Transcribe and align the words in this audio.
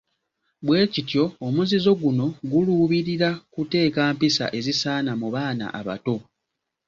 Bwe 0.65 0.79
kityo 0.93 1.23
omuzizo 1.45 1.91
guno 2.01 2.27
guluubirira 2.51 3.29
kuteeka 3.53 4.01
mpisa 4.15 4.45
ezisaana 4.57 5.11
mu 5.21 5.27
baana 5.35 5.65
abato. 5.79 6.15